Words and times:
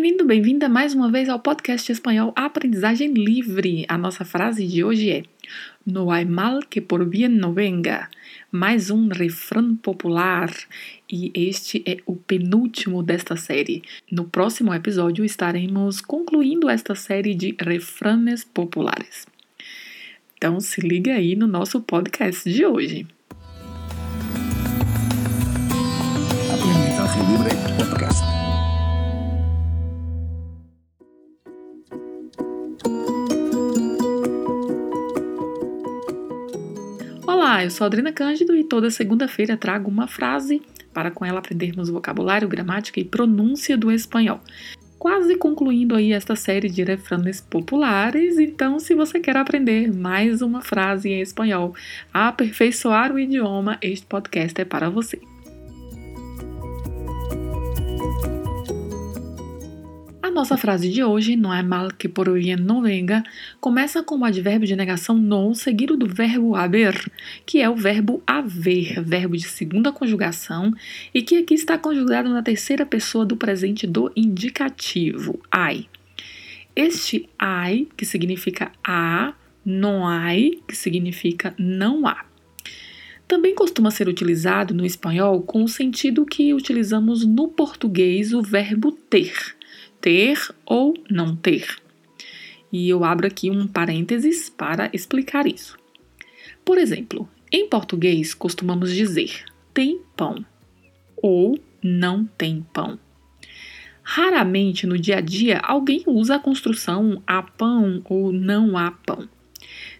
Bem-vindo, 0.00 0.24
bem-vinda 0.24 0.68
mais 0.68 0.94
uma 0.94 1.10
vez 1.10 1.28
ao 1.28 1.40
podcast 1.40 1.90
espanhol 1.90 2.32
Aprendizagem 2.36 3.12
Livre. 3.14 3.84
A 3.88 3.98
nossa 3.98 4.24
frase 4.24 4.64
de 4.64 4.84
hoje 4.84 5.10
é: 5.10 5.22
No 5.84 6.12
hay 6.12 6.24
mal 6.24 6.60
que 6.60 6.80
por 6.80 7.04
bien 7.04 7.30
no 7.30 7.52
venga. 7.52 8.08
Mais 8.52 8.90
um 8.90 9.08
refrão 9.08 9.74
popular 9.74 10.54
e 11.10 11.32
este 11.34 11.82
é 11.84 11.96
o 12.06 12.14
penúltimo 12.14 13.02
desta 13.02 13.34
série. 13.34 13.82
No 14.08 14.22
próximo 14.22 14.72
episódio 14.72 15.24
estaremos 15.24 16.00
concluindo 16.00 16.70
esta 16.70 16.94
série 16.94 17.34
de 17.34 17.56
refrões 17.60 18.44
populares. 18.44 19.26
Então 20.36 20.60
se 20.60 20.80
liga 20.80 21.14
aí 21.14 21.34
no 21.34 21.48
nosso 21.48 21.80
podcast 21.80 22.48
de 22.48 22.64
hoje. 22.64 23.04
Aprendizaje 26.54 27.18
Libre 27.32 27.50
Podcast. 27.76 28.37
Olá, 37.48 37.64
eu 37.64 37.70
sou 37.70 37.86
Adriana 37.86 38.12
Cândido 38.12 38.54
e 38.54 38.62
toda 38.62 38.90
segunda-feira 38.90 39.56
trago 39.56 39.90
uma 39.90 40.06
frase 40.06 40.60
para 40.92 41.10
com 41.10 41.24
ela 41.24 41.38
aprendermos 41.38 41.88
vocabulário, 41.88 42.46
gramática 42.46 43.00
e 43.00 43.06
pronúncia 43.06 43.74
do 43.74 43.90
espanhol. 43.90 44.38
Quase 44.98 45.34
concluindo 45.34 45.94
aí 45.94 46.12
esta 46.12 46.36
série 46.36 46.68
de 46.68 46.84
refrões 46.84 47.40
populares, 47.40 48.38
então 48.38 48.78
se 48.78 48.94
você 48.94 49.18
quer 49.18 49.34
aprender 49.38 49.90
mais 49.90 50.42
uma 50.42 50.60
frase 50.60 51.08
em 51.08 51.22
espanhol, 51.22 51.74
aperfeiçoar 52.12 53.14
o 53.14 53.18
idioma, 53.18 53.78
este 53.80 54.04
podcast 54.04 54.60
é 54.60 54.66
para 54.66 54.90
você. 54.90 55.18
Nossa 60.38 60.56
frase 60.56 60.88
de 60.88 61.02
hoje, 61.02 61.34
não 61.34 61.52
é 61.52 61.64
mal 61.64 61.88
que 61.88 62.08
por 62.08 62.32
bien 62.32 62.58
no 62.58 62.80
venga, 62.80 63.24
começa 63.60 64.04
com 64.04 64.18
o 64.18 64.24
advérbio 64.24 64.68
de 64.68 64.76
negação 64.76 65.16
no, 65.16 65.52
seguido 65.52 65.96
do 65.96 66.06
verbo 66.06 66.54
haber, 66.54 66.94
que 67.44 67.60
é 67.60 67.68
o 67.68 67.74
verbo 67.74 68.22
haver, 68.24 69.02
verbo 69.02 69.36
de 69.36 69.48
segunda 69.48 69.90
conjugação, 69.90 70.72
e 71.12 71.22
que 71.22 71.38
aqui 71.38 71.54
está 71.54 71.76
conjugado 71.76 72.28
na 72.28 72.40
terceira 72.40 72.86
pessoa 72.86 73.26
do 73.26 73.36
presente 73.36 73.84
do 73.84 74.12
indicativo, 74.14 75.40
ai. 75.50 75.86
Este 76.76 77.28
ai, 77.36 77.88
que 77.96 78.06
significa 78.06 78.70
há, 78.86 79.34
não 79.66 80.06
ai, 80.06 80.52
que 80.68 80.76
significa 80.76 81.52
não 81.58 82.06
há. 82.06 82.24
Também 83.26 83.56
costuma 83.56 83.90
ser 83.90 84.06
utilizado 84.06 84.72
no 84.72 84.86
espanhol 84.86 85.42
com 85.42 85.64
o 85.64 85.68
sentido 85.68 86.24
que 86.24 86.54
utilizamos 86.54 87.26
no 87.26 87.48
português 87.48 88.32
o 88.32 88.40
verbo 88.40 88.92
ter 88.92 89.57
ter 90.00 90.38
ou 90.64 90.94
não 91.10 91.34
ter. 91.36 91.76
E 92.72 92.88
eu 92.88 93.04
abro 93.04 93.26
aqui 93.26 93.50
um 93.50 93.66
parênteses 93.66 94.50
para 94.50 94.90
explicar 94.92 95.46
isso. 95.46 95.78
Por 96.64 96.78
exemplo, 96.78 97.28
em 97.50 97.68
português 97.68 98.34
costumamos 98.34 98.92
dizer 98.92 99.44
tem 99.72 100.00
pão 100.16 100.44
ou 101.16 101.58
não 101.82 102.26
tem 102.26 102.64
pão. 102.72 102.98
Raramente 104.02 104.86
no 104.86 104.98
dia 104.98 105.18
a 105.18 105.20
dia 105.20 105.58
alguém 105.58 106.02
usa 106.06 106.36
a 106.36 106.38
construção 106.38 107.22
há 107.26 107.42
pão 107.42 108.02
ou 108.04 108.32
não 108.32 108.76
há 108.76 108.90
pão. 108.90 109.28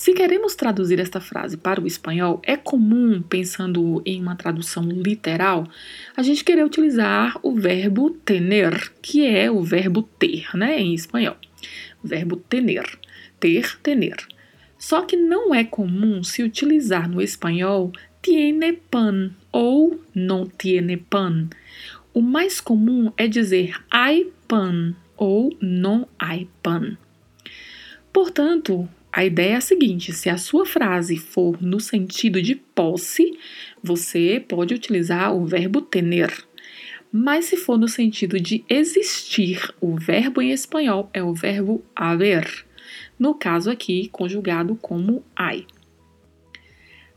Se 0.00 0.14
queremos 0.14 0.54
traduzir 0.54 0.98
esta 0.98 1.20
frase 1.20 1.58
para 1.58 1.78
o 1.78 1.86
espanhol, 1.86 2.40
é 2.42 2.56
comum, 2.56 3.20
pensando 3.20 4.00
em 4.06 4.18
uma 4.18 4.34
tradução 4.34 4.82
literal, 4.84 5.68
a 6.16 6.22
gente 6.22 6.42
querer 6.42 6.64
utilizar 6.64 7.38
o 7.42 7.54
verbo 7.54 8.08
tener, 8.08 8.94
que 9.02 9.26
é 9.26 9.50
o 9.50 9.62
verbo 9.62 10.02
ter, 10.18 10.48
né, 10.54 10.80
em 10.80 10.94
espanhol. 10.94 11.36
Verbo 12.02 12.36
tener, 12.36 12.98
ter, 13.38 13.78
tener. 13.82 14.16
Só 14.78 15.02
que 15.02 15.18
não 15.18 15.54
é 15.54 15.64
comum 15.64 16.24
se 16.24 16.42
utilizar 16.42 17.06
no 17.06 17.20
espanhol 17.20 17.92
tiene 18.22 18.72
pan 18.72 19.32
ou 19.52 20.00
não 20.14 20.48
tiene 20.48 20.96
pan. 20.96 21.50
O 22.14 22.22
mais 22.22 22.58
comum 22.58 23.12
é 23.18 23.28
dizer 23.28 23.74
hay 23.90 24.32
pan 24.48 24.94
ou 25.18 25.54
não 25.60 26.08
hay 26.18 26.48
pan. 26.62 26.96
Portanto, 28.10 28.88
a 29.12 29.24
ideia 29.24 29.54
é 29.54 29.56
a 29.56 29.60
seguinte: 29.60 30.12
se 30.12 30.28
a 30.28 30.36
sua 30.36 30.64
frase 30.64 31.16
for 31.16 31.60
no 31.60 31.80
sentido 31.80 32.40
de 32.40 32.54
posse, 32.54 33.38
você 33.82 34.44
pode 34.46 34.74
utilizar 34.74 35.34
o 35.34 35.44
verbo 35.44 35.80
tener. 35.80 36.32
Mas 37.12 37.46
se 37.46 37.56
for 37.56 37.76
no 37.76 37.88
sentido 37.88 38.38
de 38.38 38.64
existir, 38.68 39.74
o 39.80 39.96
verbo 39.96 40.40
em 40.40 40.52
espanhol 40.52 41.10
é 41.12 41.22
o 41.22 41.34
verbo 41.34 41.84
haver. 41.94 42.46
No 43.18 43.34
caso 43.34 43.68
aqui, 43.68 44.08
conjugado 44.08 44.76
como 44.76 45.24
ai. 45.34 45.66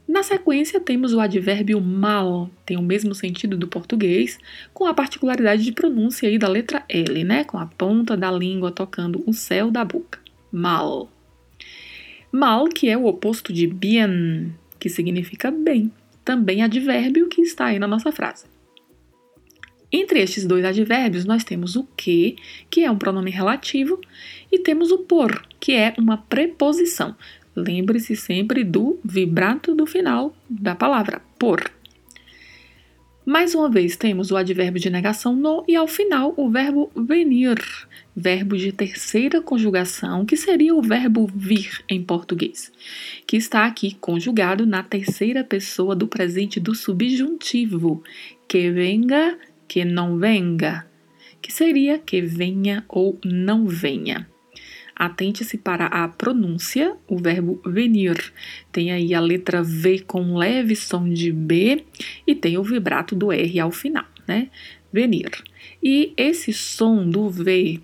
Na 0.07 0.21
sequência, 0.21 0.79
temos 0.79 1.13
o 1.13 1.19
advérbio 1.19 1.79
mal, 1.79 2.49
tem 2.65 2.75
o 2.75 2.81
mesmo 2.81 3.15
sentido 3.15 3.55
do 3.55 3.67
português, 3.67 4.37
com 4.73 4.85
a 4.85 4.93
particularidade 4.93 5.63
de 5.63 5.71
pronúncia 5.71 6.27
aí 6.27 6.37
da 6.37 6.47
letra 6.47 6.83
L, 6.89 7.23
né? 7.23 7.43
Com 7.43 7.57
a 7.57 7.67
ponta 7.67 8.17
da 8.17 8.29
língua 8.31 8.71
tocando 8.71 9.23
o 9.25 9.33
céu 9.33 9.71
da 9.71 9.85
boca. 9.85 10.19
Mal. 10.51 11.09
Mal, 12.35 12.67
que 12.67 12.89
é 12.89 12.97
o 12.97 13.05
oposto 13.05 13.53
de 13.53 13.67
bien, 13.67 14.55
que 14.79 14.89
significa 14.89 15.51
bem, 15.51 15.91
também 16.25 16.63
advérbio 16.63 17.29
que 17.29 17.41
está 17.41 17.65
aí 17.65 17.77
na 17.77 17.85
nossa 17.85 18.11
frase. 18.11 18.45
Entre 19.91 20.19
estes 20.19 20.43
dois 20.43 20.65
advérbios, 20.65 21.25
nós 21.25 21.43
temos 21.43 21.75
o 21.75 21.83
que, 21.95 22.37
que 22.71 22.83
é 22.83 22.89
um 22.89 22.97
pronome 22.97 23.29
relativo, 23.29 24.01
e 24.51 24.57
temos 24.57 24.89
o 24.89 24.97
por, 24.97 25.45
que 25.59 25.73
é 25.73 25.93
uma 25.95 26.17
preposição. 26.17 27.15
Lembre-se 27.55 28.15
sempre 28.15 28.63
do 28.63 28.99
vibrato 29.05 29.75
do 29.75 29.85
final 29.85 30.35
da 30.49 30.73
palavra, 30.73 31.21
por. 31.37 31.61
Mais 33.25 33.55
uma 33.55 33.69
vez, 33.69 33.95
temos 33.95 34.31
o 34.31 34.35
advérbio 34.35 34.81
de 34.81 34.89
negação 34.89 35.33
no 35.33 35.63
e 35.65 35.77
ao 35.77 35.87
final 35.87 36.33
o 36.35 36.49
verbo 36.49 36.91
venir, 36.93 37.55
verbo 38.13 38.57
de 38.57 38.73
terceira 38.73 39.41
conjugação, 39.41 40.25
que 40.25 40.35
seria 40.35 40.75
o 40.75 40.81
verbo 40.81 41.31
vir 41.33 41.81
em 41.87 42.03
português, 42.03 42.69
que 43.25 43.37
está 43.37 43.65
aqui 43.65 43.95
conjugado 43.95 44.65
na 44.65 44.83
terceira 44.83 45.41
pessoa 45.41 45.95
do 45.95 46.05
presente 46.05 46.59
do 46.59 46.75
subjuntivo, 46.75 48.03
que 48.45 48.69
venga, 48.69 49.37
que 49.69 49.85
não 49.85 50.17
venga, 50.17 50.85
que 51.41 51.51
seria 51.51 51.97
que 51.97 52.19
venha 52.21 52.83
ou 52.89 53.17
não 53.23 53.65
venha. 53.67 54.32
Atente-se 54.95 55.57
para 55.57 55.87
a 55.87 56.07
pronúncia, 56.07 56.95
o 57.07 57.17
verbo 57.17 57.61
venir. 57.65 58.33
Tem 58.71 58.91
aí 58.91 59.13
a 59.13 59.19
letra 59.19 59.63
V 59.63 59.99
com 60.07 60.35
leve 60.37 60.75
som 60.75 61.09
de 61.09 61.31
B 61.31 61.83
e 62.27 62.35
tem 62.35 62.57
o 62.57 62.63
vibrato 62.63 63.15
do 63.15 63.31
R 63.31 63.59
ao 63.59 63.71
final, 63.71 64.05
né? 64.27 64.49
Venir. 64.91 65.31
E 65.81 66.13
esse 66.15 66.53
som 66.53 67.07
do 67.07 67.29
V 67.29 67.81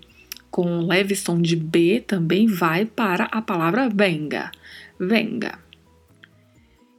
com 0.50 0.86
leve 0.86 1.14
som 1.14 1.40
de 1.40 1.56
B 1.56 2.02
também 2.06 2.46
vai 2.46 2.84
para 2.84 3.24
a 3.24 3.40
palavra 3.40 3.88
venga. 3.88 4.50
Venga. 4.98 5.58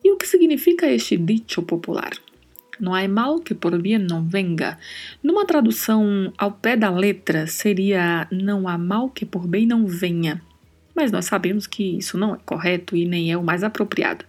E 0.03 0.11
o 0.11 0.17
que 0.17 0.28
significa 0.28 0.91
este 0.91 1.16
dicho 1.16 1.61
popular? 1.61 2.11
Não 2.81 2.96
há 2.96 3.08
mal 3.08 3.40
que 3.40 3.53
por 3.53 3.80
bien 3.80 4.00
não 4.00 4.24
venga. 4.24 4.75
Numa 5.22 5.46
tradução 5.46 6.34
ao 6.36 6.52
pé 6.52 6.75
da 6.75 6.90
letra, 6.90 7.46
seria 7.46 8.28
não 8.31 8.68
há 8.68 8.75
mal 8.75 9.08
que 9.08 9.24
por 9.24 9.46
bem 9.47 9.68
não 9.68 9.86
venha. 9.86 10.42
Mas 10.96 11.12
nós 11.12 11.25
sabemos 11.25 11.68
que 11.68 12.00
isso 12.00 12.18
não 12.18 12.34
é 12.34 12.40
correto 12.44 12.96
e 12.97 13.06
nem 13.06 13.31
é 13.31 13.38
o 13.38 13.44
mais 13.44 13.64
apropriado. 13.64 14.25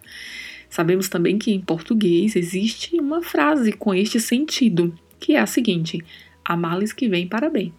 Sabemos 0.68 1.08
também 1.08 1.38
que 1.38 1.50
em 1.50 1.62
português 1.62 2.36
existe 2.36 3.00
uma 3.00 3.22
frase 3.22 3.72
com 3.72 3.94
este 3.94 4.20
sentido, 4.20 4.94
que 5.18 5.32
é 5.32 5.40
a 5.40 5.46
seguinte: 5.46 6.04
há 6.44 6.54
males 6.54 6.92
que 6.92 7.08
vêm 7.08 7.26
para 7.26 7.48
bem. 7.48 7.72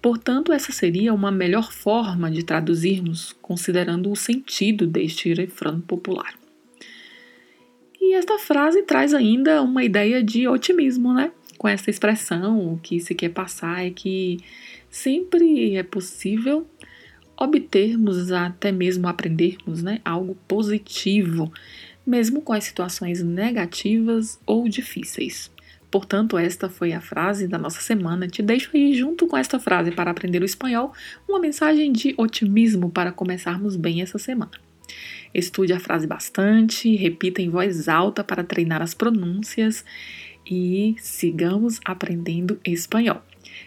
Portanto, 0.00 0.50
essa 0.50 0.72
seria 0.72 1.12
uma 1.12 1.30
melhor 1.30 1.70
forma 1.70 2.30
de 2.30 2.42
traduzirmos, 2.42 3.36
considerando 3.42 4.10
o 4.10 4.16
sentido 4.16 4.86
deste 4.86 5.34
refrão 5.34 5.78
popular. 5.78 6.40
E 8.10 8.14
esta 8.14 8.40
frase 8.40 8.82
traz 8.82 9.14
ainda 9.14 9.62
uma 9.62 9.84
ideia 9.84 10.20
de 10.20 10.48
otimismo, 10.48 11.14
né? 11.14 11.30
Com 11.56 11.68
essa 11.68 11.90
expressão, 11.90 12.72
o 12.74 12.76
que 12.76 12.98
se 12.98 13.14
quer 13.14 13.28
passar 13.28 13.86
é 13.86 13.90
que 13.90 14.38
sempre 14.90 15.76
é 15.76 15.84
possível 15.84 16.66
obtermos, 17.38 18.32
até 18.32 18.72
mesmo 18.72 19.06
aprendermos, 19.06 19.80
né, 19.80 20.00
algo 20.04 20.36
positivo, 20.48 21.52
mesmo 22.04 22.42
com 22.42 22.52
as 22.52 22.64
situações 22.64 23.22
negativas 23.22 24.40
ou 24.44 24.68
difíceis. 24.68 25.48
Portanto, 25.88 26.36
esta 26.36 26.68
foi 26.68 26.92
a 26.92 27.00
frase 27.00 27.46
da 27.46 27.58
nossa 27.58 27.80
semana. 27.80 28.26
Te 28.26 28.42
deixo 28.42 28.70
aí, 28.74 28.92
junto 28.92 29.28
com 29.28 29.36
esta 29.36 29.60
frase 29.60 29.92
para 29.92 30.10
aprender 30.10 30.42
o 30.42 30.44
espanhol, 30.44 30.92
uma 31.28 31.38
mensagem 31.38 31.92
de 31.92 32.12
otimismo 32.18 32.90
para 32.90 33.12
começarmos 33.12 33.76
bem 33.76 34.02
essa 34.02 34.18
semana. 34.18 34.69
Estude 35.32 35.72
a 35.72 35.80
frase 35.80 36.06
bastante, 36.06 36.94
repita 36.96 37.40
em 37.40 37.50
voz 37.50 37.88
alta 37.88 38.24
para 38.24 38.44
treinar 38.44 38.82
as 38.82 38.94
pronúncias 38.94 39.84
e 40.50 40.96
sigamos 40.98 41.78
aprendendo 41.84 42.58
espanhol. 42.64 43.22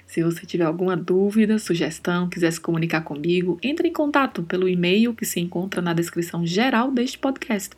Se 0.06 0.22
você 0.22 0.46
tiver 0.46 0.66
alguma 0.66 0.96
dúvida, 0.96 1.58
sugestão, 1.58 2.30
quiser 2.30 2.52
se 2.52 2.60
comunicar 2.60 3.02
comigo, 3.02 3.58
entre 3.62 3.88
em 3.88 3.94
contato 3.94 4.44
pelo 4.44 4.68
e-mail 4.68 5.14
que 5.14 5.26
se 5.26 5.40
encontra 5.40 5.82
na 5.82 5.94
descrição 5.94 6.46
geral 6.46 6.92
deste 6.92 7.18
podcast 7.18 7.72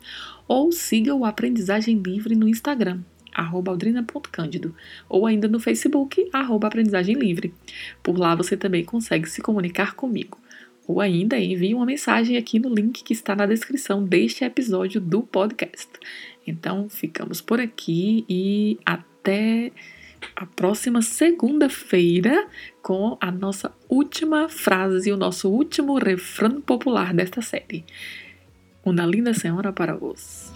ou 0.46 0.70
siga 0.72 1.14
o 1.14 1.24
Aprendizagem 1.24 1.96
Livre 1.96 2.34
no 2.34 2.48
Instagram, 2.48 3.00
aldrina.cândido, 3.34 4.74
ou 5.08 5.26
ainda 5.26 5.48
no 5.48 5.60
Facebook, 5.60 6.28
Aprendizagem 6.32 7.16
Livre. 7.16 7.54
Por 8.02 8.18
lá 8.18 8.34
você 8.34 8.56
também 8.56 8.84
consegue 8.84 9.28
se 9.28 9.40
comunicar 9.40 9.94
comigo. 9.94 10.38
Ou 10.86 11.00
ainda 11.00 11.38
envie 11.38 11.74
uma 11.74 11.84
mensagem 11.84 12.36
aqui 12.36 12.58
no 12.58 12.72
link 12.72 13.02
que 13.02 13.12
está 13.12 13.34
na 13.34 13.46
descrição 13.46 14.04
deste 14.04 14.44
episódio 14.44 15.00
do 15.00 15.22
podcast. 15.22 15.88
Então, 16.46 16.88
ficamos 16.88 17.40
por 17.40 17.60
aqui 17.60 18.24
e 18.28 18.78
até 18.84 19.72
a 20.34 20.46
próxima 20.46 21.02
segunda-feira 21.02 22.46
com 22.82 23.18
a 23.20 23.30
nossa 23.30 23.72
última 23.88 24.48
frase 24.48 25.10
o 25.12 25.16
nosso 25.16 25.48
último 25.50 25.98
refrão 25.98 26.60
popular 26.60 27.12
desta 27.12 27.42
série. 27.42 27.84
Uma 28.84 29.04
linda 29.04 29.34
senhora 29.34 29.72
para 29.72 29.96
vós. 29.96 30.52